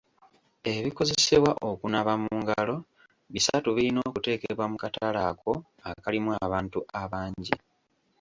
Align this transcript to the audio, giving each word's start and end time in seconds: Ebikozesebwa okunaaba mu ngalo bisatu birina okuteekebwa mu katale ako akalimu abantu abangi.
Ebikozesebwa 0.73 1.51
okunaaba 1.69 2.13
mu 2.23 2.31
ngalo 2.41 2.75
bisatu 3.33 3.67
birina 3.75 3.99
okuteekebwa 4.09 4.65
mu 4.71 4.77
katale 4.83 5.19
ako 5.31 5.51
akalimu 5.89 6.31
abantu 6.45 6.79
abangi. 7.01 7.55